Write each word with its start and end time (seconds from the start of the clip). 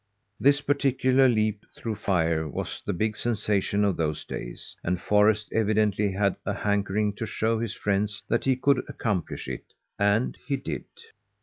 This 0.39 0.61
particular 0.61 1.29
leap 1.29 1.63
through 1.75 1.93
fire 1.93 2.47
was 2.47 2.81
the 2.83 2.91
big 2.91 3.15
sensation 3.15 3.85
of 3.85 3.97
those 3.97 4.25
days, 4.25 4.75
and 4.83 4.99
Forrest 4.99 5.53
evidently 5.53 6.13
had 6.13 6.37
a 6.43 6.55
hankering 6.55 7.13
to 7.17 7.27
show 7.27 7.59
his 7.59 7.75
friends 7.75 8.23
that 8.27 8.45
he 8.45 8.55
could 8.55 8.83
accomplish 8.89 9.47
it 9.47 9.61
and 9.99 10.35
he 10.47 10.57
did. 10.57 10.85